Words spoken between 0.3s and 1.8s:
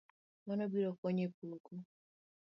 Mano biro konyo e pogo